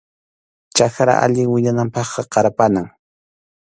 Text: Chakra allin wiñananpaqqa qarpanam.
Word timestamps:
Chakra 0.77 1.13
allin 1.25 1.51
wiñananpaqqa 1.53 2.21
qarpanam. 2.33 2.87